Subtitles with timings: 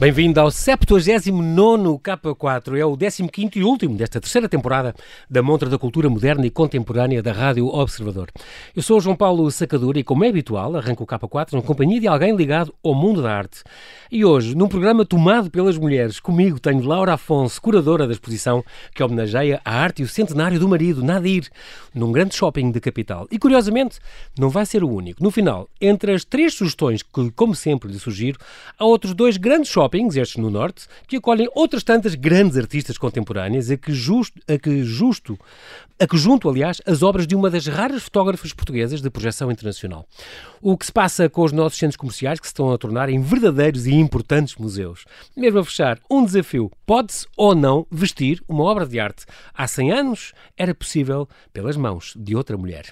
[0.00, 4.94] Bem-vindo ao 79 K4, é o 15 e último desta terceira temporada
[5.28, 8.30] da Montra da Cultura Moderna e Contemporânea da Rádio Observador.
[8.76, 12.06] Eu sou João Paulo Sacadura e, como é habitual, arranco o K4 na companhia de
[12.06, 13.64] alguém ligado ao mundo da arte.
[14.10, 19.02] E hoje, num programa tomado pelas mulheres, comigo tenho Laura Afonso, curadora da exposição que
[19.02, 21.46] homenageia a arte e o centenário do marido, Nadir,
[21.94, 23.28] num grande shopping da capital.
[23.30, 23.98] E, curiosamente,
[24.38, 25.22] não vai ser o único.
[25.22, 28.38] No final, entre as três sugestões que, como sempre, lhe sugiro,
[28.78, 33.70] há outros dois grandes shoppings, estes no Norte, que acolhem outras tantas grandes artistas contemporâneas
[33.70, 35.38] a que justo, a que justo
[36.00, 40.06] a que junto, aliás, as obras de uma das raras fotógrafas portuguesas de projeção internacional.
[40.62, 43.20] O que se passa com os nossos centros comerciais que se estão a tornar em
[43.20, 45.04] verdadeiros e importantes museus.
[45.36, 46.70] Mesmo a fechar, um desafio.
[46.86, 49.24] Pode-se ou não vestir uma obra de arte?
[49.54, 52.86] Há 100 anos era possível pelas mãos de outra mulher.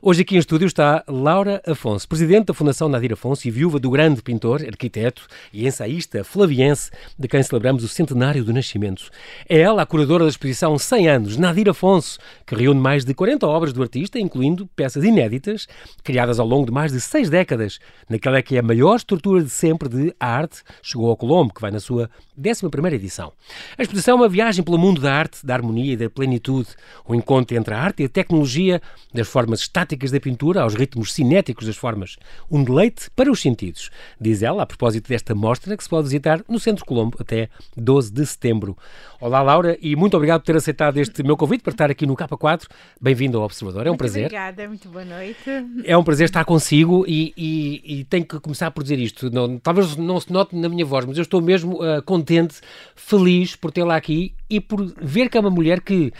[0.00, 3.90] Hoje aqui em estúdio está Laura Afonso, presidente da Fundação Nadir Afonso e viúva do
[3.90, 9.10] grande pintor, arquiteto e ensaísta flaviense, de quem celebramos o centenário do nascimento.
[9.48, 13.46] É ela a curadora da exposição 100 anos, Nadir Afonso, que reúne mais de 40
[13.46, 15.66] obras do artista, incluindo peças inéditas,
[16.02, 17.78] criadas ao longo de mais de seis décadas,
[18.08, 20.51] naquela que é a maior estrutura de sempre de arte,
[20.82, 23.32] chegou ao Colombo, que vai na sua 11ª edição.
[23.76, 26.70] A exposição é uma viagem pelo mundo da arte, da harmonia e da plenitude,
[27.06, 28.80] o um encontro entre a arte e a tecnologia,
[29.12, 32.16] das formas estáticas da pintura aos ritmos cinéticos das formas,
[32.50, 36.42] um deleite para os sentidos, diz ela, a propósito desta mostra que se pode visitar
[36.48, 38.76] no Centro Colombo até 12 de setembro.
[39.20, 42.16] Olá, Laura, e muito obrigado por ter aceitado este meu convite para estar aqui no
[42.16, 42.66] K4.
[43.00, 44.24] Bem-vindo ao Observador, é um muito prazer.
[44.24, 45.48] Obrigada, muito boa noite.
[45.84, 49.30] É um prazer estar consigo e, e, e tenho que começar por dizer isto.
[49.30, 52.56] Não, talvez não se note na minha voz, mas eu estou mesmo uh, contente,
[52.94, 56.12] feliz por tê-la aqui e por ver que é uma mulher que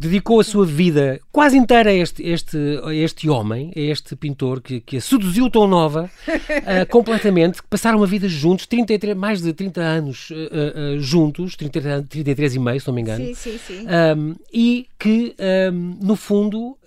[0.00, 4.62] dedicou a sua vida quase inteira a este, este, a este homem, a este pintor
[4.62, 9.42] que, que a seduziu tão nova, uh, completamente, que passaram uma vida juntos, 33, mais
[9.42, 13.26] de 30 anos uh, uh, juntos, 30, 33 e meio, se não me engano.
[13.26, 13.86] Sim, sim, sim.
[14.16, 15.34] Um, e que,
[15.70, 16.78] um, no fundo,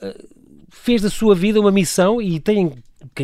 [0.71, 2.73] fez da sua vida uma missão e tem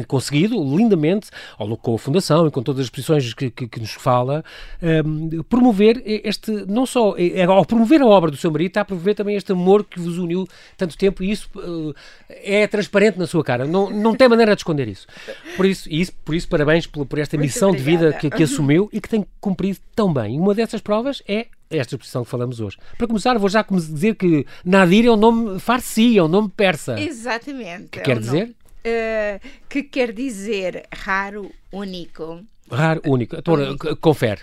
[0.08, 3.92] conseguido lindamente, ao, com a Fundação e com todas as exposições que, que, que nos
[3.92, 4.44] fala,
[5.06, 8.86] um, promover este, não só, é, ao promover a obra do seu marido, está a
[8.86, 10.48] promover também este amor que vos uniu
[10.78, 11.94] tanto tempo e isso uh,
[12.30, 15.08] é transparente na sua cara, não, não tem maneira de esconder isso.
[15.56, 17.92] Por isso, isso, por isso parabéns por, por esta Muito missão obrigada.
[17.92, 20.40] de vida que, que assumiu e que tem cumprido tão bem.
[20.40, 22.78] Uma dessas provas é esta exposição que falamos hoje.
[22.98, 27.00] Para começar, vou já dizer que Nadir é um nome farsi, é um nome persa.
[27.00, 27.90] Exatamente.
[27.90, 28.40] Que é quer um dizer?
[28.40, 32.44] nome, uh, que quer dizer raro, único.
[32.72, 33.36] Raro, único.
[33.36, 33.96] Então, Único.
[33.98, 34.40] confere.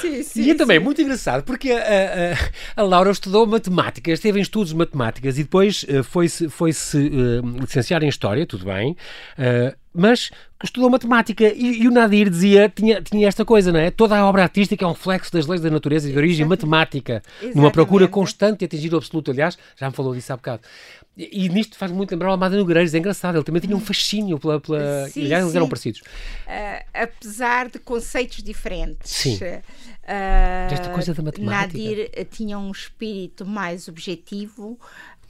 [0.00, 0.42] Sim, sim.
[0.42, 0.84] E é também sim.
[0.84, 2.34] muito engraçado porque a,
[2.76, 6.72] a, a Laura estudou matemática, esteve em estudos de matemáticas e depois uh, foi-se foi
[6.72, 8.92] -se, uh, licenciar em História, tudo bem,
[9.38, 10.30] uh, mas
[10.62, 13.90] estudou matemática e, e, o Nadir dizia, tinha, tinha esta coisa, não é?
[13.90, 17.22] Toda a obra artística é um reflexo das leis da natureza e de origem matemática,
[17.54, 18.12] numa procura Exatamente.
[18.12, 19.30] constante de atingir o absoluto.
[19.30, 20.62] Aliás, já me falou disso há bocado.
[21.16, 23.80] E, e nisto faz muito lembrar o Amado Nogueiras, é engraçado, ele também tinha um
[23.80, 24.60] fascínio pela...
[24.60, 25.08] pela...
[25.08, 26.00] Sim, aliás, eles eram parecidos.
[26.00, 29.10] Uh, apesar de conceitos diferentes.
[29.10, 29.36] Sim.
[29.36, 31.78] uh, Esta coisa da matemática.
[31.78, 34.78] Nadir uh, tinha um espírito mais objetivo,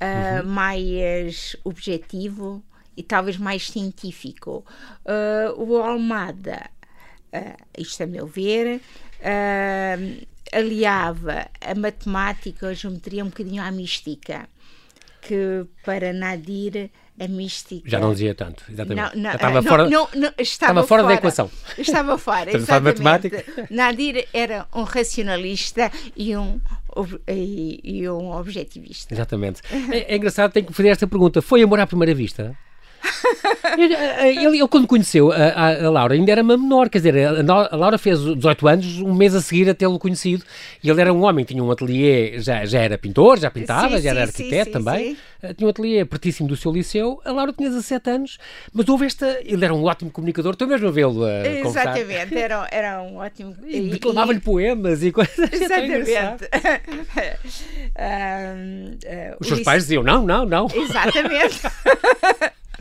[0.02, 0.40] Uhum.
[0.40, 2.64] uh, mais objetivo
[3.00, 4.62] e talvez mais científico.
[5.06, 6.68] Uh, o Almada,
[7.32, 8.76] uh, isto a meu ver,
[9.20, 14.46] uh, aliava a matemática, a geometria um bocadinho à mística,
[15.22, 19.16] que para Nadir a mística Já não dizia tanto, exatamente.
[19.16, 21.50] não, não, estava não, fora, estava, estava fora da equação.
[21.78, 23.32] Estava fora, Estamos a falar de exatamente.
[23.32, 23.66] matemática.
[23.70, 26.60] Nadir era um racionalista e um,
[27.26, 29.14] e, e um objetivista.
[29.14, 29.62] Exatamente.
[29.90, 31.40] É, é engraçado, tenho que fazer esta pergunta.
[31.40, 32.56] Foi amor à primeira vista?
[33.78, 35.36] Ele, ele, ele, quando conheceu a,
[35.86, 39.34] a- Laura, ainda era uma menor, quer dizer, a, Laura fez 18 anos, um mês
[39.34, 40.44] a seguir a tê-lo conhecido,
[40.82, 44.02] e ele era um homem, tinha um ateliê, já, já era pintor, já pintava, Sim,
[44.02, 45.16] já era sim, arquiteto sim, também.
[45.42, 48.38] Eh, tinha um ateliê pertíssimo do seu liceu, a Laura tinha 17 anos,
[48.72, 51.96] mas houve esta, ele era um ótimo comunicador, estou mesmo a vê-lo a conversar.
[51.98, 53.54] Exatamente, era, era um ótimo.
[53.66, 55.30] E declamava-lhe poemas e coisas.
[55.50, 55.54] É.
[55.64, 56.10] Exatamente.
[57.96, 60.66] Ahm, ah, Os seus pais diziam, não, não, não.
[60.74, 61.60] Exatamente.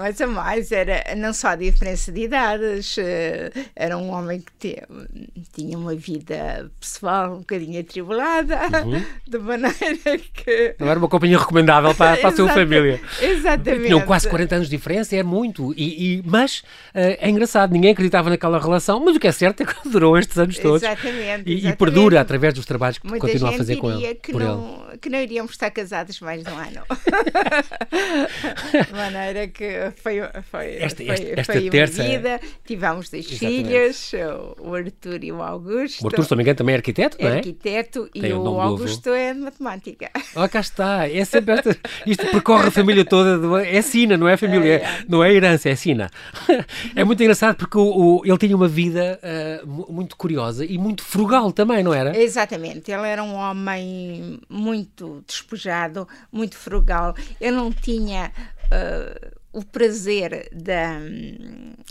[0.00, 4.52] Mas a mais era não só a diferença de idades, eh, era um homem que
[4.58, 4.82] te-
[5.54, 9.02] tinha uma vida pessoal um bocadinho atribulada, Uhum.
[9.26, 10.74] de maneira que.
[10.78, 13.00] Não era uma companhia recomendável para, para a sua família.
[13.20, 13.86] Exatamente.
[13.86, 15.72] Tinham quase 40 anos de diferença, é muito.
[15.76, 16.62] E, e- mas
[16.94, 20.18] eh, é engraçado, ninguém acreditava naquela relação, mas o que é certo é que durou
[20.18, 20.82] estes anos todos.
[20.82, 21.48] Exatamente.
[21.48, 21.78] E, e exatamente.
[21.78, 24.14] perdura através dos trabalhos que Muita continua a fazer com ele.
[24.16, 24.50] que por ele.
[24.50, 26.82] não, que não iríamos estar casados mais de um ano.
[28.86, 32.02] de maneira que foi, foi, esta, foi, esta, esta foi terça...
[32.02, 32.40] uma vida.
[32.64, 33.64] Tivemos dois Exatamente.
[33.64, 34.12] filhos,
[34.58, 36.02] o Arthur e o Augusto.
[36.02, 37.36] O Arthur, se não me engano, também é arquiteto, não é?
[37.36, 40.10] Arquiteto Tem e o, o Augusto é de matemática.
[40.34, 41.08] Oh, cá está.
[41.08, 43.66] É sempre esta, isto percorre a família toda.
[43.66, 45.04] É sina, não é família, é, é.
[45.08, 46.10] não é herança, é sina.
[46.94, 49.18] É muito engraçado porque o, o, ele tinha uma vida
[49.62, 52.16] uh, muito curiosa e muito frugal também, não era?
[52.18, 52.90] Exatamente.
[52.90, 57.14] Ele era um homem muito despojado, muito frugal.
[57.40, 58.32] Eu não tinha
[58.66, 61.00] uh, o prazer da,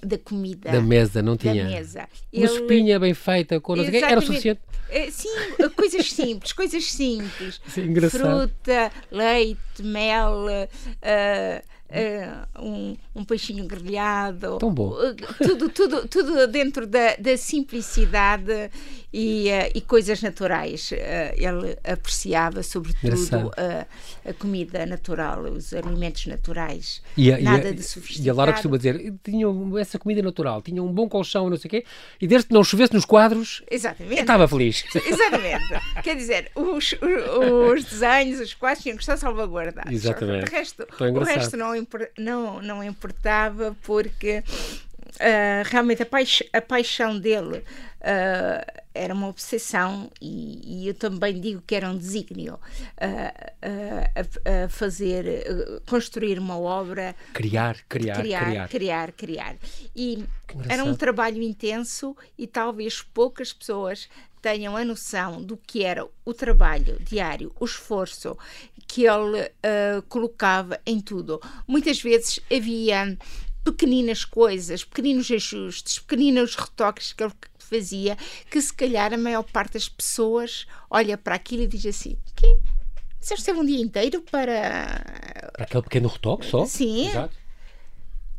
[0.03, 0.71] da comida.
[0.71, 1.63] Da mesa, não tinha.
[1.63, 2.07] Da mesa.
[2.31, 4.61] Uma sopinha bem feita, com era o suficiente.
[4.89, 5.29] Eh, sim,
[5.75, 7.59] coisas simples, coisas simples.
[7.67, 7.93] Sim.
[8.09, 10.45] Fruta, leite, mel.
[10.45, 14.57] Uh, uh, um, um peixinho grelhado.
[14.57, 14.89] Tão bom.
[14.89, 18.69] Uh, tudo, tudo, tudo dentro da, da simplicidade
[19.13, 20.91] e, uh, e coisas naturais.
[21.35, 23.51] ele apreciava, sobretudo,
[24.25, 27.01] a comida natural, os alimentos naturais.
[27.15, 28.27] E a, nada e a, de sofisticado.
[28.27, 31.57] E a Laura costuma dizer: tinham essa comida natural, tinham um bom colchão e não
[31.57, 31.85] sei o quê,
[32.19, 34.21] e desde que não chovesse nos quadros, Exatamente.
[34.21, 34.83] estava feliz.
[34.95, 35.65] Exatamente.
[36.03, 39.91] Quer dizer, os, os, os desenhos, os quadros tinham que estar salvaguardados.
[39.91, 40.49] Exatamente.
[40.49, 41.75] O resto, o resto não
[42.17, 50.09] não, não importava porque uh, realmente a, paix a, paixão dele uh, era uma obsessão
[50.21, 52.59] e, e, eu também digo que era um desígnio uh,
[54.65, 57.15] a, fazer, construir uma obra.
[57.33, 58.45] Criar, criar, criar.
[58.45, 59.55] Criar, criar, criar.
[59.95, 60.23] E
[60.69, 64.07] era um trabalho intenso e talvez poucas pessoas
[64.45, 68.37] tenham a noção do que era o trabalho diário, o esforço
[68.87, 71.41] que ele uh, colocava em tudo.
[71.67, 73.17] Muitas vezes havia
[73.63, 78.15] pequeninas coisas, pequeninos ajustes, pequeninos retoques que ele fazia,
[78.51, 82.45] que se calhar a maior parte das pessoas olha para aquilo e diz assim: que?
[83.19, 85.01] Você esteve um dia inteiro para.
[85.53, 86.67] Para aquele pequeno retoque só?
[86.67, 87.07] Sim.
[87.07, 87.35] Exato.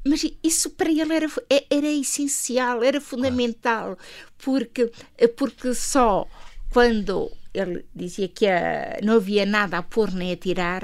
[0.06, 3.98] Mas isso para ele era, é, era essencial, era fundamental,
[4.38, 4.90] porque,
[5.36, 6.26] porque só
[6.70, 10.82] quando ele dizia que a, não havia nada a pôr nem a tirar,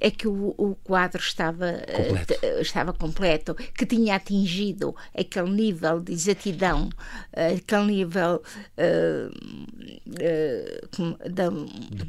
[0.00, 2.34] é que o, o quadro estava completo.
[2.34, 8.42] Uh, estava completo, que tinha atingido aquele nível de exatidão, uh, aquele nível
[8.76, 9.30] uh,
[11.30, 12.04] da de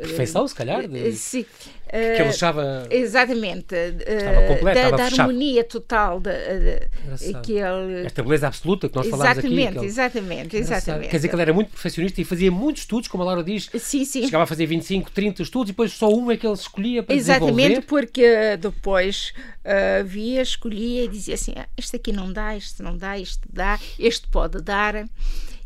[0.00, 0.88] perfeição, se calhar.
[0.88, 1.12] De...
[1.12, 2.86] Sim, que ele achava.
[2.90, 3.74] Exatamente.
[3.74, 8.06] Estava completo, da, da harmonia total de, de, que ele.
[8.06, 9.46] Esta beleza absoluta que nós falámos aqui.
[9.46, 9.86] Exatamente, ele...
[9.86, 11.10] exatamente, exatamente.
[11.10, 13.68] Quer dizer que ele era muito perfeccionista e fazia muitos estudos, como a Laura diz.
[13.78, 14.24] Sim, sim.
[14.24, 17.14] Chegava a fazer 25, 30 estudos e depois só um é que ele escolhia para
[17.14, 17.86] Exatamente, desenvolver.
[17.86, 22.96] porque depois uh, via, escolhia e dizia assim: ah, este aqui não dá, este não
[22.96, 25.08] dá, este dá, este pode dar.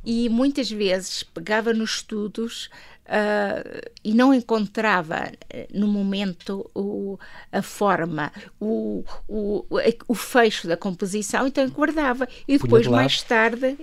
[0.05, 2.71] E muitas vezes pegava nos estudos
[3.09, 5.33] Uh, e não encontrava
[5.73, 7.19] no momento o,
[7.51, 8.31] a forma,
[8.61, 9.65] o, o,
[10.07, 12.29] o fecho da composição, então guardava.
[12.47, 13.79] E depois, mais tarde,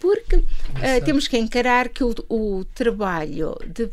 [0.00, 0.44] porque uh,
[1.04, 3.90] temos que encarar que o, o trabalho de, uh,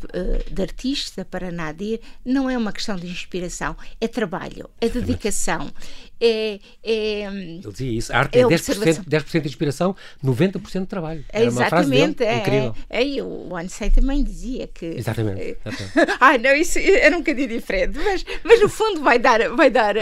[0.50, 5.70] de, artista para Nadir não é uma questão de inspiração, é trabalho, é dedicação.
[6.18, 10.86] É, é, Ele dizia isso, a arte é, é 10%, 10 de inspiração, 90% de
[10.86, 11.24] trabalho.
[11.30, 12.74] É exatamente, dele, é, incrível.
[12.88, 14.86] É, é, o Einstein também dizia que.
[14.86, 15.40] Exatamente.
[15.40, 16.16] Eh, exatamente.
[16.18, 19.48] ah, não, isso era um bocadinho diferente, mas, mas no fundo vai dar.
[19.50, 20.00] Vai dar uh,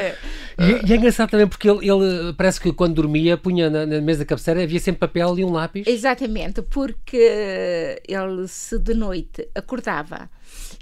[0.59, 4.01] e, e, é engraçado também porque ele, ele, parece que quando dormia punha na, na
[4.01, 5.85] mesa da cabeceira havia sempre papel e um lápis.
[5.87, 10.31] Exatamente, porque ele se de noite acordava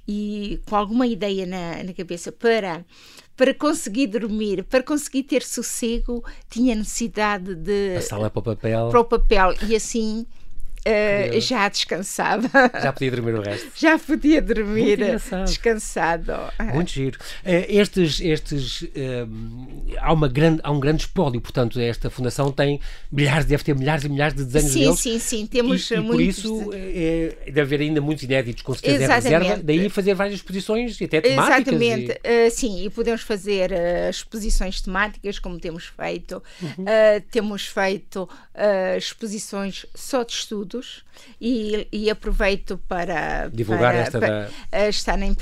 [0.07, 2.85] e com alguma ideia na, na cabeça para
[3.35, 8.89] para conseguir dormir, para conseguir ter sossego, tinha necessidade de passá-la para o papel.
[8.91, 10.27] Para o papel e assim
[10.85, 12.49] Uh, já descansava.
[12.83, 13.71] Já podia dormir o resto.
[13.79, 14.99] Já podia dormir
[15.45, 16.33] descansado.
[16.75, 17.19] Muito giro.
[17.45, 18.89] Uh, estes, estes uh,
[19.99, 22.81] há, uma grande, há um grande espólio, portanto, esta fundação tem
[23.13, 24.99] milhares, deve ter milhares e milhares de desenhos sim, deles.
[24.99, 29.05] Sim, sim, temos e, e por isso é, deve haver ainda muitos inéditos, com certeza
[29.05, 31.75] é reserva, daí fazer várias exposições e até temáticas.
[31.75, 32.51] Exatamente, e...
[32.51, 33.71] sim, e podemos fazer
[34.11, 36.43] exposições temáticas, como temos feito.
[36.61, 36.85] Uhum.
[37.31, 38.29] temos feito
[38.97, 40.72] exposições só de estudo
[41.41, 45.33] e, e aproveito para divulgar para, esta para, da, eh, está na, na,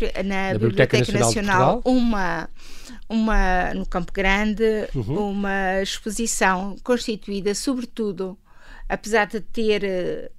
[0.52, 2.48] Biblioteca, Biblioteca Nacional, Nacional uma
[3.08, 5.30] uma no Campo Grande uhum.
[5.30, 8.38] uma exposição constituída sobretudo
[8.88, 10.30] apesar de ter eh,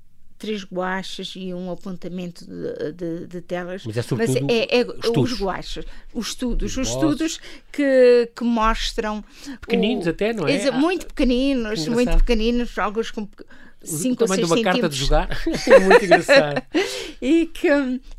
[0.42, 3.86] três guachas e um apontamento de, de, de telas.
[3.86, 7.40] Mas é, mas é, é os guachas, os estudos, os, os estudos
[7.72, 9.24] que, que mostram.
[9.62, 10.72] Pequeninos o, até, não é?
[10.72, 13.30] Muito pequeninos, muito pequeninos, alguns com
[13.84, 15.30] 5 ou 6 de uma carta de jogar.
[15.68, 16.62] é muito engraçado.
[17.22, 17.68] e, que,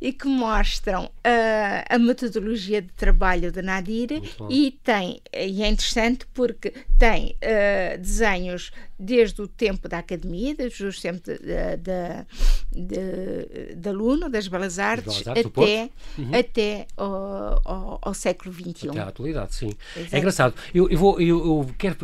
[0.00, 1.10] e que mostram uh,
[1.88, 8.72] a metodologia de trabalho de Nadir e tem, e é interessante porque tem uh, desenhos
[8.98, 11.20] desde o tempo da academia, desde o tempo
[12.72, 16.30] de aluno das Belas Artes, Belas Artes até, uhum.
[16.38, 18.90] até ao, ao, ao, século XXI.
[18.90, 19.72] Até à atualidade, sim.
[19.96, 20.14] Exato.
[20.14, 20.54] É engraçado.
[20.72, 21.96] Eu, eu, vou, eu, eu quero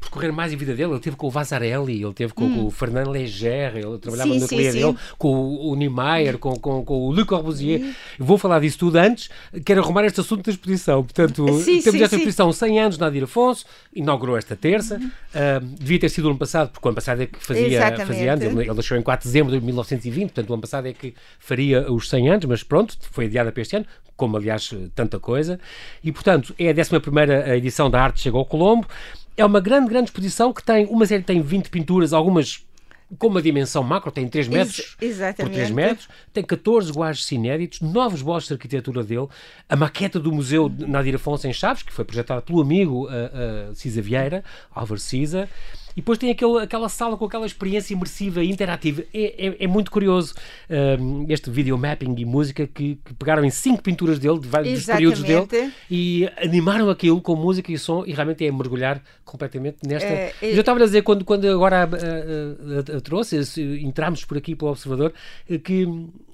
[0.00, 0.92] percorrer mais a vida dele.
[0.92, 2.54] Ele teve com o Vazarelli, ele teve com, hum.
[2.54, 6.54] com o Fernando Léger, ele trabalhava sim, no ateliê dele, com o, o Niemeyer, com,
[6.56, 7.80] com, com o Le Corbusier.
[7.80, 7.92] Hum.
[8.18, 9.30] Vou falar disso tudo antes.
[9.64, 11.02] Quero arrumar este assunto da exposição.
[11.02, 14.96] Portanto, sim, temos sim, esta exposição 100 anos Nadir Afonso, inaugurou esta terça.
[14.96, 15.06] Uhum.
[15.06, 18.32] Uh, devia ter sido o ano passado, porque o ano passado é que fazia, fazia
[18.32, 18.44] anos.
[18.44, 21.14] Ele, ele deixou em 4 de dezembro de 1920, portanto, o ano passado é que
[21.38, 23.86] faria os 100 anos, mas pronto, foi adiada para este ano
[24.18, 25.60] como aliás tanta coisa,
[26.02, 28.86] e portanto é a 11 edição da Arte Chegou ao Colombo.
[29.38, 32.66] É uma grande, grande exposição que tem, uma série tem 20 pinturas, algumas
[33.16, 37.80] com uma dimensão macro, tem 3 metros Ex por 3 metros, tem 14 guajes inéditos,
[37.80, 39.28] novos bolsos de arquitetura dele,
[39.66, 43.74] a maqueta do Museu Nadir Afonso em Chaves, que foi projetada pelo amigo uh, uh,
[43.74, 45.48] Cisa Vieira, Álvaro Cisa,
[46.00, 49.02] depois tem aquele, aquela sala com aquela experiência imersiva e interativa.
[49.12, 50.34] É, é, é muito curioso
[51.00, 54.86] um, este video mapping e música que, que, pegaram em cinco pinturas dele, de vários
[54.86, 60.08] períodos dele, e animaram aquilo com música e som, e realmente é mergulhar completamente nesta.
[60.08, 60.54] É, é...
[60.54, 63.38] Eu estava a dizer, quando, quando agora a, a, a, a trouxe,
[63.82, 65.12] entramos por aqui pelo Observador,
[65.64, 65.86] que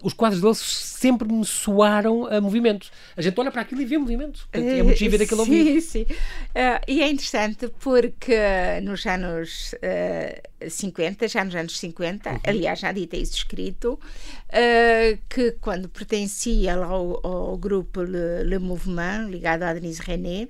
[0.02, 2.90] os quadros dele sempre me soaram a movimento.
[3.16, 4.46] A gente olha para aquilo e vê movimento.
[4.52, 5.80] É muito giro ver aquilo ao vivo.
[5.80, 6.02] Sim, sim.
[6.02, 8.36] Uh, e é interessante porque
[8.82, 12.38] nos anos uh, 50, já nos anos 50, uhum.
[12.44, 19.28] aliás, já dita isso escrito, uh, que quando pertencia ao, ao grupo Le, Le Mouvement,
[19.28, 20.48] ligado a Denise René,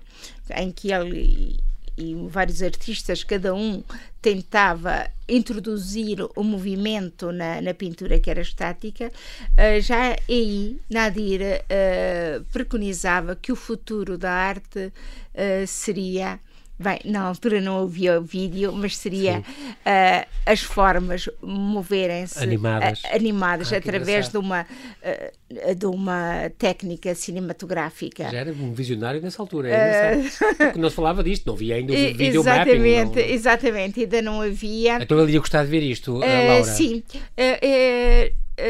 [0.56, 1.58] em que ele
[1.96, 3.82] e vários artistas, cada um
[4.20, 9.12] tentava introduzir o movimento na, na pintura que era estática,
[9.52, 16.40] uh, já aí Nadir uh, preconizava que o futuro da arte uh, seria
[16.76, 23.14] Bem, na altura não havia o vídeo, mas seria uh, as formas moverem-se animadas, uh,
[23.14, 28.28] animadas ah, através de uma, uh, de uma técnica cinematográfica.
[28.28, 30.16] Já era um visionário nessa altura, é
[30.58, 33.28] Porque não se falava disto, não havia ainda o vídeo Exatamente, mapping, não...
[33.28, 35.00] exatamente, ainda não havia.
[35.00, 36.64] Então ele ia gostar de ver isto, Laura?
[36.64, 37.04] Sim,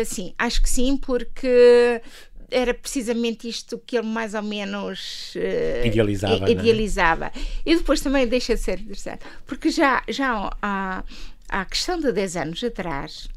[0.05, 2.03] sim, acho que sim, porque
[2.51, 6.51] era precisamente isto que ele mais ou menos uh, idealizava.
[6.51, 7.27] idealizava.
[7.27, 7.33] É?
[7.67, 11.05] E depois também deixa de ser interessante, porque já, já há,
[11.49, 13.29] há questão de 10 anos atrás,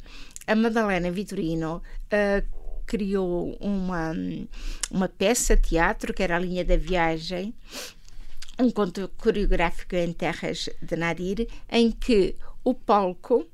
[0.45, 4.13] a Madalena Vitorino uh, criou uma,
[4.89, 7.53] uma peça teatro que era a linha da viagem,
[8.59, 13.45] um conto coreográfico em terras de Nadir, em que o palco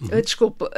[0.00, 0.20] Uhum.
[0.20, 0.68] Desculpe, uh,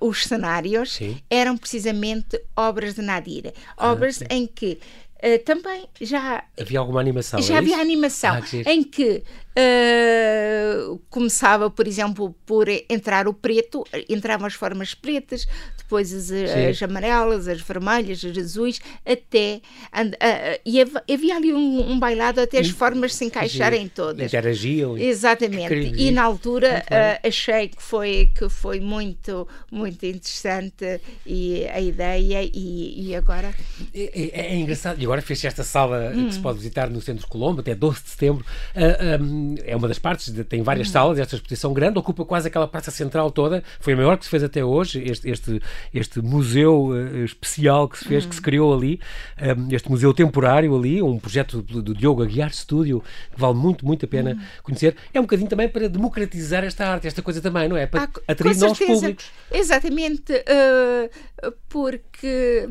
[0.00, 1.20] os cenários Sim.
[1.28, 3.52] eram precisamente obras de Nadir.
[3.76, 4.78] Ah, obras ah, em que
[5.22, 6.44] uh, também já.
[6.58, 7.40] Havia alguma animação?
[7.40, 9.22] Já é havia animação, ah, em que
[9.58, 15.46] uh, começava, por exemplo, por entrar o preto, entravam as formas pretas,
[15.92, 19.60] depois as, as amarelas, as vermelhas, as azuis, até.
[19.92, 24.26] And, uh, e havia ali um, um, bailado até as formas se encaixarem todas.
[24.26, 24.96] Interagiam.
[24.96, 25.92] Exatamente.
[25.94, 32.42] E na altura uh, achei que foi, que foi muito, muito interessante e a ideia,
[32.42, 33.54] e, e agora.
[33.94, 36.26] É, é, é engraçado, e agora fez esta sala hum.
[36.26, 36.42] que se hum.
[36.42, 38.46] pode visitar no Centro Colombo até 12 de setembro.
[38.74, 40.92] Uh, um, é uma das partes, tem várias hum.
[40.92, 44.30] salas, esta exposição grande, ocupa quase aquela praça central toda, foi a maior que se
[44.30, 45.60] fez até hoje, este, este
[45.92, 48.30] este museu uh, especial que se fez, uhum.
[48.30, 49.00] que se criou ali,
[49.36, 53.84] eh, este museu temporário ali, um projeto do, do Diogo Aguiar Studio, que vale muito,
[53.84, 54.40] muito a pena uhum.
[54.62, 54.96] conhecer.
[55.12, 57.86] É um bocadinho também para democratizar esta arte, esta coisa também, não é?
[57.86, 59.30] Para ah, atrair novos públicos.
[59.50, 62.68] Exatamente, uh, porque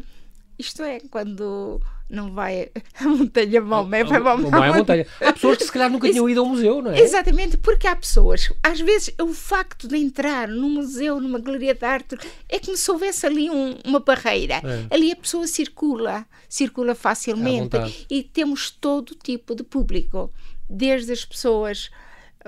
[0.62, 4.50] isto é, quando não vai a montanha Maomé, vai Maomé.
[4.50, 5.08] Vai à montanha.
[5.20, 7.00] Há pessoas que se calhar nunca tinham ido ao museu, não é?
[7.00, 11.86] Exatamente, porque há pessoas, às vezes o facto de entrar num museu, numa galeria de
[11.86, 14.62] arte, é como se houvesse ali um, uma barreira.
[14.64, 14.94] É.
[14.94, 17.78] Ali a pessoa circula, circula facilmente
[18.10, 20.32] e temos todo tipo de público,
[20.70, 21.90] desde as pessoas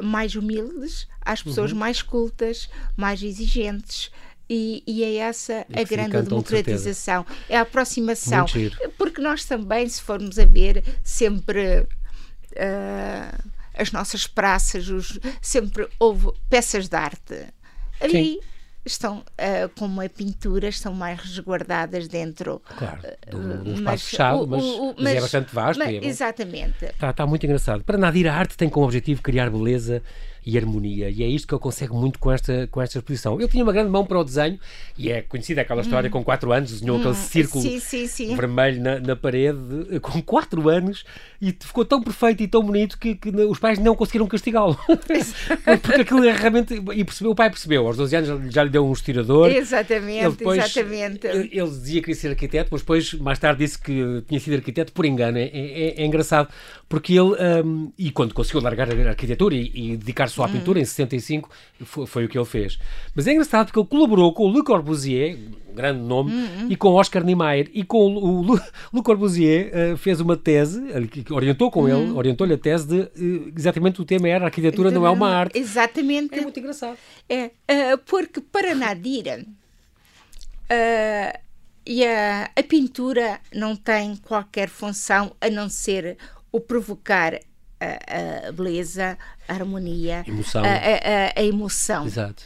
[0.01, 1.77] mais humildes às pessoas uhum.
[1.77, 4.11] mais cultas, mais exigentes.
[4.49, 8.45] E, e, é essa a grande democratização, é a aproximação.
[8.97, 11.87] Porque nós também, se formos a ver, sempre
[12.51, 17.45] uh, as nossas praças, os, sempre houve peças de arte.
[18.01, 18.39] Ali Sim.
[18.85, 24.47] estão, uh, como é pintura, estão mais resguardadas dentro claro, do, do espaço mas, fechado,
[24.47, 25.79] mas, o, o, mas, mas, é bastante vasto.
[25.79, 26.85] Mas, é exatamente.
[26.85, 27.83] Está, está muito engraçado.
[27.83, 30.03] Para Nadir, a arte tem como objetivo criar beleza
[30.45, 31.09] e harmonia.
[31.09, 33.39] E é isto que ele consegue muito com esta, com esta exposição.
[33.39, 34.59] Ele tinha uma grande mão para o desenho
[34.97, 36.11] e é conhecida aquela história, hum.
[36.11, 36.99] com 4 anos, desenhou hum.
[36.99, 38.35] aquele círculo sim, sim, sim.
[38.35, 41.05] vermelho na, na, parede, com 4 anos,
[41.41, 44.77] e ficou tão perfeito e tão bonito que, que os pais não conseguiram castigá-lo.
[45.81, 46.73] Porque aquilo é realmente.
[46.73, 49.49] E percebeu, o pai percebeu, aos 12 anos já lhe deu um estirador.
[49.49, 51.27] Exatamente, ele depois, exatamente.
[51.27, 54.91] Ele, dizia que queria ser arquiteto, mas depois, mais tarde, disse que tinha sido arquiteto
[54.91, 55.37] por engano.
[55.37, 56.49] É, é, é engraçado,
[56.87, 57.33] porque ele.
[57.63, 60.51] Um, e quando conseguiu largar a arquitetura e, e dedicar-se à hum.
[60.51, 61.49] pintura em 65,
[61.81, 62.79] foi, foi, o que ele fez.
[63.13, 65.37] Mas é engraçado porque ele colaborou com o Le Corbusier,
[65.69, 66.67] um grande nome, hum.
[66.69, 67.69] e com Oscar Niemeyer.
[67.73, 68.55] E com o, o
[68.93, 70.81] Le Corbusier uh, fez uma tese,
[71.29, 72.15] orientou com ele, hum.
[72.15, 75.57] orientou-lhe a tese de uh, exatamente o tema era a arquitetura não é uma arte.
[75.57, 76.39] Exatamente.
[76.39, 76.97] É muito engraçado.
[77.29, 79.45] É, uh, porque para Nadir.
[80.63, 81.43] Uh,
[81.85, 86.17] e a, a pintura não tem qualquer função a não ser
[86.51, 87.39] o provocar
[87.83, 90.63] a, a beleza, a harmonia, emoção.
[90.63, 92.05] A, a, a, emoção.
[92.05, 92.43] Exato.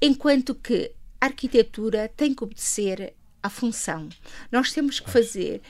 [0.00, 4.08] Enquanto que a arquitetura tem que obedecer à função.
[4.50, 5.62] Nós temos que fazer.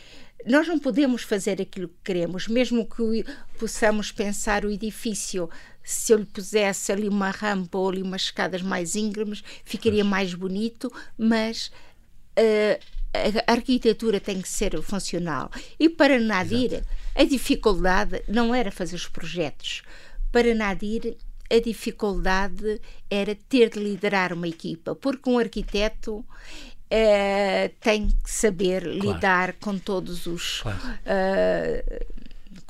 [0.46, 3.24] Nós não podemos fazer aquilo que queremos, mesmo que
[3.58, 5.48] possamos pensar o edifício.
[5.82, 10.34] Se eu lhe pusesse ali uma rampa ou ali umas escadas mais íngremes, ficaria mais
[10.34, 11.70] bonito, mas
[12.38, 12.80] uh,
[13.46, 15.50] a arquitetura tem que ser funcional.
[15.78, 17.05] E para Nadir, Exato.
[17.16, 19.82] A dificuldade não era fazer os projetos.
[20.30, 21.16] Para Nadir,
[21.50, 22.80] a dificuldade
[23.10, 26.24] era ter de liderar uma equipa, porque um arquiteto uh,
[27.80, 28.98] tem que saber claro.
[28.98, 30.60] lidar com todos os.
[30.60, 30.78] Claro.
[30.78, 32.16] Uh,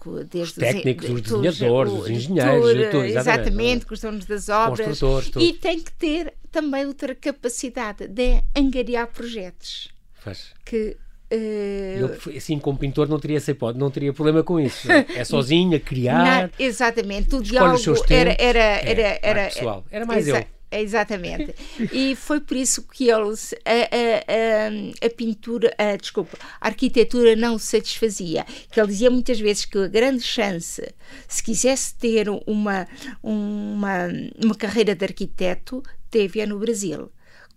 [0.08, 4.48] os técnicos, os, desenhadores, os, os engenheiros, tudo, tudo, exatamente, exatamente, com os donos das
[4.48, 5.00] obras.
[5.34, 9.88] E tem que ter também outra capacidade de angariar projetos.
[10.14, 10.52] Faz.
[10.64, 10.96] Que
[11.32, 14.86] Uh, ele, assim, como pintor, não teria hipótese, não teria problema com isso.
[15.16, 16.42] É sozinho, a criar.
[16.42, 17.78] Na, exatamente, o diálogo
[18.08, 19.84] era, era, é, era, era, pessoal.
[19.90, 20.56] era mais exa eu.
[20.70, 21.54] Exatamente.
[21.92, 27.34] e foi por isso que eles, a, a, a, a pintura, a, desculpa, a arquitetura
[27.34, 28.44] não satisfazia.
[28.70, 30.82] Que ele dizia muitas vezes que a grande chance,
[31.26, 32.86] se quisesse ter uma,
[33.22, 34.08] uma,
[34.42, 37.10] uma carreira de arquiteto, teve-a no Brasil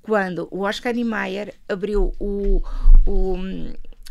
[0.09, 2.61] quando o Oscar Niemeyer abriu o,
[3.05, 3.41] o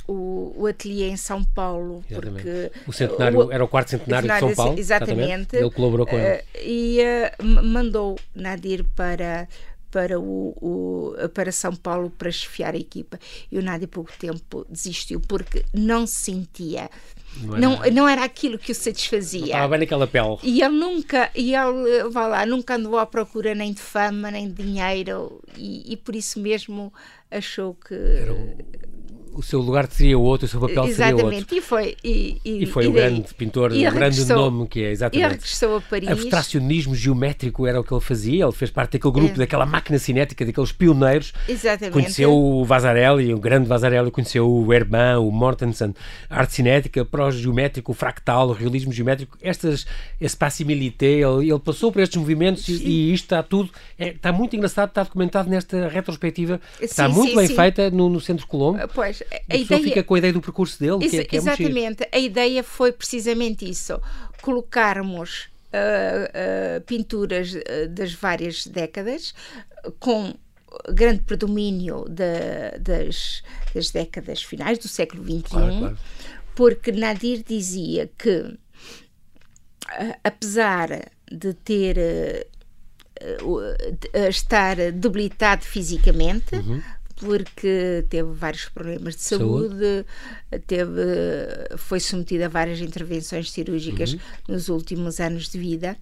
[0.09, 2.03] o, o ateliê em São Paulo.
[2.09, 4.79] Porque o centenário o, era o quarto centenário, de São Paulo.
[4.79, 5.21] Exatamente.
[5.21, 5.57] exatamente.
[5.57, 6.39] Ele colaborou com ele.
[6.39, 9.47] Uh, e uh, mandou Nadir para,
[9.91, 13.19] para, o, o, para São Paulo para chefiar a equipa.
[13.51, 16.91] E o Nadir, pouco tempo, desistiu porque não se sentia
[17.37, 19.47] não era, não, não era aquilo que o satisfazia.
[19.47, 20.39] estava bem naquela pele.
[20.43, 24.49] E ele nunca, e ele, vá lá, nunca andou à procura nem de fama, nem
[24.49, 26.93] de dinheiro, e, e por isso mesmo
[27.31, 27.95] achou que.
[27.95, 28.57] Era um
[29.39, 31.23] o seu lugar seria outro, o seu papel exatamente.
[31.23, 31.57] seria outro.
[31.57, 34.83] E foi, e, e, e foi e o daí, grande pintor, o grande nome que
[34.83, 35.25] é, exatamente.
[35.25, 36.09] E regressou a Paris.
[36.09, 39.39] Abstracionismo geométrico era o que ele fazia, ele fez parte daquele grupo, é.
[39.39, 41.33] daquela máquina cinética, daqueles pioneiros.
[41.49, 41.93] Exatamente.
[41.93, 45.95] Conheceu o Vasarelli, o grande Vasarelli, conheceu o Herman, o Mortensen,
[46.29, 49.87] a arte cinética, pró-geométrico, o fractal, o realismo geométrico, estas,
[50.21, 54.33] esse passimilité, ele, ele passou por estes movimentos e, e, isto está tudo, é, está
[54.33, 58.45] muito engraçado, está documentado nesta retrospectiva, sim, está muito sim, bem feita no, no Centro
[58.49, 58.81] Colombo.
[58.93, 61.39] Pois, a, a ideia fica com a ideia do percurso dele, que, é, que é
[61.39, 64.01] Exatamente, a ideia foi precisamente isso:
[64.41, 69.35] colocarmos uh, uh, pinturas uh, das várias décadas
[69.99, 70.35] com
[70.93, 73.43] grande predomínio de, das,
[73.75, 75.99] das, décadas finais do século XXI, claro, claro.
[76.55, 78.59] porque Nadir dizia que,
[80.23, 82.47] apesar de ter
[84.29, 86.83] estar debilitado fisicamente, uhum
[87.21, 90.65] porque teve vários problemas de saúde, saúde.
[90.67, 91.03] teve,
[91.77, 94.21] foi submetida a várias intervenções cirúrgicas uhum.
[94.49, 95.97] nos últimos anos de vida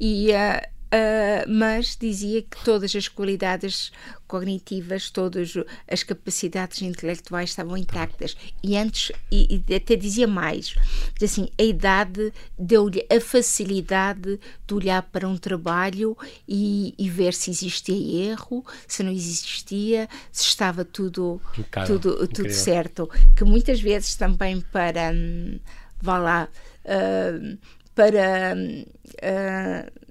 [0.00, 3.90] e uh, Uh, mas dizia que todas as qualidades
[4.28, 5.54] cognitivas, todas
[5.90, 8.36] as capacidades intelectuais estavam intactas.
[8.62, 10.76] E antes, e, e até dizia mais,
[11.20, 17.50] assim, a idade deu-lhe a facilidade de olhar para um trabalho e, e, ver se
[17.50, 21.40] existia erro, se não existia, se estava tudo,
[21.84, 23.10] tudo, tudo certo.
[23.36, 25.58] Que muitas vezes também para, hum,
[26.00, 26.48] vá lá,
[26.84, 27.58] uh,
[27.92, 28.54] para.
[28.56, 30.05] Uh,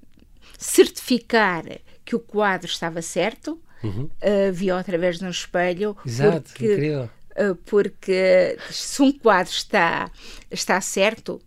[0.65, 1.63] certificar
[2.03, 4.03] que o quadro estava certo, uhum.
[4.05, 5.95] uh, viu através de um espelho.
[6.05, 7.09] Exato, porque, incrível.
[7.31, 10.09] Uh, porque se um quadro está,
[10.49, 11.41] está certo,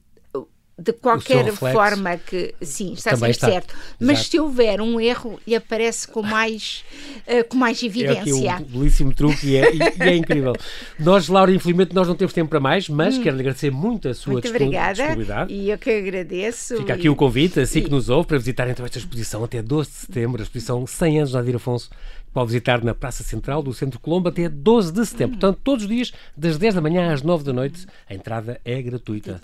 [0.78, 3.48] de qualquer forma que sim, está sempre está.
[3.48, 3.74] certo.
[3.98, 4.30] Mas Exato.
[4.30, 6.84] se houver um erro, ele aparece com mais,
[7.26, 8.52] uh, com mais evidência.
[8.52, 10.52] É um belíssimo truque e é, e é, incrível.
[10.98, 13.22] Nós, Laura, infelizmente nós não temos tempo para mais, mas hum.
[13.22, 15.02] quero agradecer muito a sua muito disponibilidade.
[15.48, 16.76] E eu que agradeço.
[16.76, 17.10] Fica aqui e...
[17.10, 17.82] o convite, assim e...
[17.82, 21.18] que nos ouve, para visitar então esta exposição até 12 de setembro, a exposição 100
[21.18, 21.90] anos de Nadir Afonso
[22.32, 25.36] pode visitar na Praça Central do Centro Colombo até 12 de setembro.
[25.36, 25.40] Hum.
[25.40, 28.80] Portanto, todos os dias, das 10 da manhã às 9 da noite, a entrada é
[28.80, 29.40] gratuita.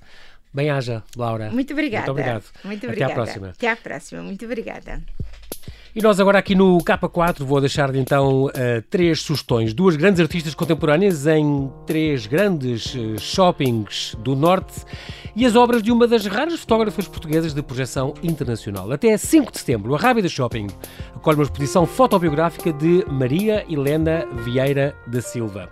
[0.54, 1.50] Bem-haja, Laura.
[1.50, 2.06] Muito obrigada.
[2.06, 2.44] Muito obrigado.
[2.64, 3.12] Muito obrigada.
[3.12, 3.48] Até à próxima.
[3.48, 4.22] Até à próxima.
[4.22, 5.02] Muito obrigada.
[5.96, 8.50] E nós agora aqui no K4 vou deixar então uh,
[8.90, 9.72] três sugestões.
[9.72, 14.84] Duas grandes artistas contemporâneas em três grandes uh, shoppings do Norte
[15.36, 18.90] e as obras de uma das raras fotógrafas portuguesas de projeção internacional.
[18.90, 20.68] Até 5 de setembro, a Rábida Shopping
[21.14, 25.70] acolhe uma exposição fotobiográfica de Maria Helena Vieira da Silva.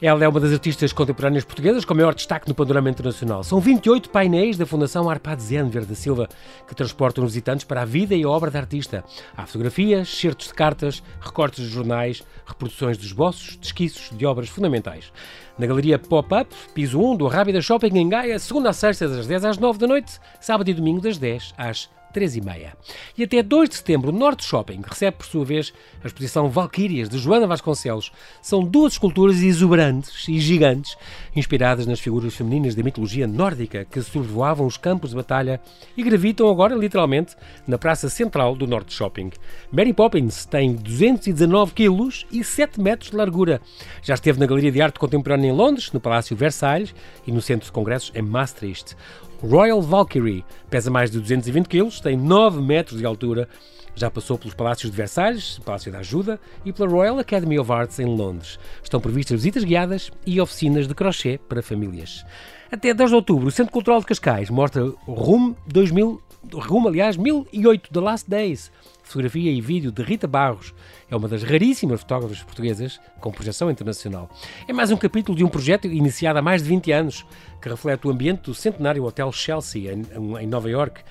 [0.00, 3.44] Ela é uma das artistas contemporâneas portuguesas com maior destaque no panorama internacional.
[3.44, 6.28] São 28 painéis da Fundação Arpad Zenver da Silva
[6.66, 9.04] que transportam visitantes para a vida e a obra da artista.
[9.36, 14.48] Há fotografias, certos de cartas, recortes de jornais, reproduções de esboços, de esquiços de obras
[14.48, 15.12] fundamentais.
[15.58, 19.44] Na galeria Pop-Up, piso 1 do Rábida Shopping em Gaia, segunda a sexta das 10
[19.44, 22.72] às 9 da noite, sábado e domingo das 10 às 3 e.
[23.18, 27.08] E até 2 de setembro, o Norte Shopping recebe, por sua vez, a exposição Valquírias,
[27.08, 28.12] de Joana Vasconcelos.
[28.40, 30.96] São duas esculturas exuberantes e gigantes,
[31.34, 35.60] inspiradas nas figuras femininas da mitologia nórdica que sobrevoavam os campos de batalha
[35.96, 37.34] e gravitam agora, literalmente,
[37.66, 39.30] na praça central do Norte Shopping.
[39.70, 43.60] Mary Poppins tem 219 quilos e 7 metros de largura.
[44.02, 46.94] Já esteve na Galeria de Arte Contemporânea em Londres, no Palácio Versailles
[47.26, 48.96] e no Centro de Congressos em Maastricht.
[49.42, 53.48] Royal Valkyrie pesa mais de 220 kg, tem 9 metros de altura,
[53.96, 57.98] já passou pelos Palácios de Versalhes, Palácio da Ajuda e pela Royal Academy of Arts
[58.00, 58.58] em Londres.
[58.82, 62.24] Estão previstas visitas guiadas e oficinas de crochê para famílias.
[62.70, 66.20] Até 10 de outubro, o Centro Cultural de Cascais mostra Rumo 2000,
[66.52, 68.70] Rumo, aliás, 1008, The Last Days,
[69.02, 70.74] fotografia e vídeo de Rita Barros.
[71.10, 74.28] É uma das raríssimas fotógrafas portuguesas com projeção internacional.
[74.68, 77.26] É mais um capítulo de um projeto iniciado há mais de 20 anos,
[77.62, 81.02] que reflete o ambiente do centenário Hotel Chelsea, em Nova York.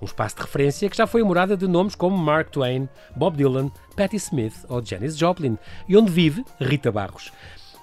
[0.00, 3.36] Um espaço de referência que já foi a morada de nomes como Mark Twain, Bob
[3.36, 7.30] Dylan, Patti Smith ou Janis Joplin, e onde vive Rita Barros.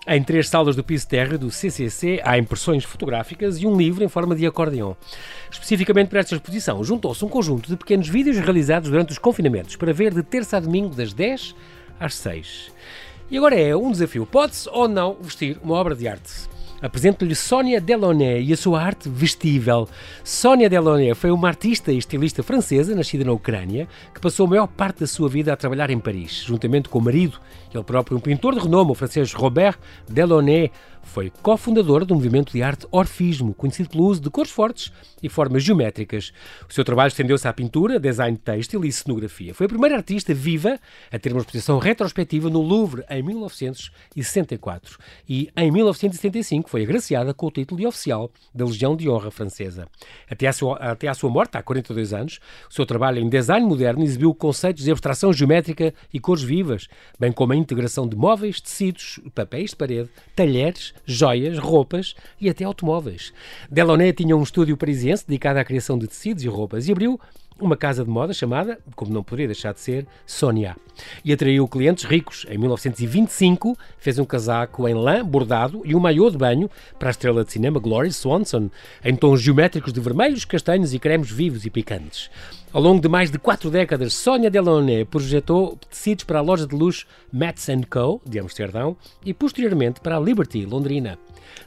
[0.10, 4.08] Em três salas do piso térreo do CCC há impressões fotográficas e um livro em
[4.08, 4.96] forma de acordeão.
[5.52, 9.92] Especificamente para esta exposição, juntou-se um conjunto de pequenos vídeos realizados durante os confinamentos para
[9.92, 11.54] ver de terça a domingo das 10
[12.00, 12.72] às 6.
[13.30, 16.48] E agora é um desafio: pode-se ou não vestir uma obra de arte?
[16.82, 19.90] Apresento-lhe Sónia Delaunay e a sua arte vestível.
[20.24, 24.68] Sónia Delaunay foi uma artista e estilista francesa, nascida na Ucrânia, que passou a maior
[24.68, 27.40] parte da sua vida a trabalhar em Paris, juntamente com o marido,
[27.74, 30.72] ele próprio um pintor de renome, o francês Robert Delaunay,
[31.08, 34.92] foi cofundador do movimento de arte orfismo, conhecido pelo uso de cores fortes
[35.22, 36.32] e formas geométricas.
[36.70, 39.54] O seu trabalho estendeu-se à pintura, design têxtil e cenografia.
[39.54, 40.80] Foi a primeira artista viva
[41.12, 47.48] a ter uma exposição retrospectiva no Louvre em 1964 e em 1975 foi agraciada com
[47.48, 49.88] o título de oficial da Legião de Honra Francesa.
[50.30, 52.40] Até à sua, até à sua morte, há 42 anos,
[52.70, 56.88] o seu trabalho em design moderno exibiu conceitos de abstração geométrica e cores vivas,
[57.20, 62.64] bem como a integração de móveis, tecidos, papéis de parede, talheres, joias, roupas e até
[62.64, 63.34] automóveis.
[63.70, 67.20] Delaunay tinha um estúdio parisiense dedicado à criação de tecidos e roupas e abriu
[67.60, 70.76] uma casa de moda chamada, como não poderia deixar de ser, Sonia.
[71.24, 72.46] E atraiu clientes ricos.
[72.50, 77.12] Em 1925, fez um casaco em lã bordado e um maiô de banho para a
[77.12, 78.70] estrela de cinema Gloria Swanson,
[79.04, 82.30] em tons geométricos de vermelhos, castanhos e cremes vivos e picantes.
[82.74, 86.76] Ao longo de mais de quatro décadas, Sonia Delaunay projetou tecidos para a loja de
[86.76, 91.18] luxo Mats Co, de Amsterdão, e posteriormente para a Liberty, londrina.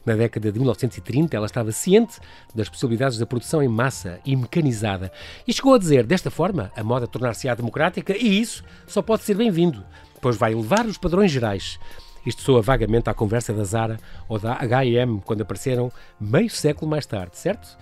[0.04, 2.18] Na década de 1930, ela estava ciente
[2.54, 5.12] das possibilidades da produção em massa e mecanizada
[5.46, 9.34] e chegou a dizer: desta forma, a moda tornar-se-á democrática e isso só pode ser
[9.34, 9.84] bem-vindo,
[10.20, 11.78] pois vai elevar os padrões gerais.
[12.24, 17.06] Isto soa vagamente à conversa da Zara ou da H&M, quando apareceram meio século mais
[17.06, 17.76] tarde, certo?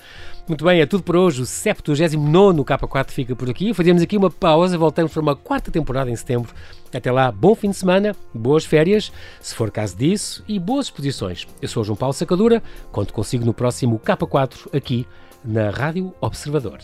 [0.46, 1.42] Muito bem, é tudo por hoje.
[1.42, 3.74] O 79 K4 fica por aqui.
[3.74, 6.54] Fazemos aqui uma pausa, voltamos para uma quarta temporada em setembro.
[6.92, 11.46] Até lá, bom fim de semana, boas férias, se for caso disso, e boas exposições.
[11.60, 15.06] Eu sou João Paulo Sacadura, conto consigo no próximo K4 aqui
[15.44, 16.78] na Rádio Observador.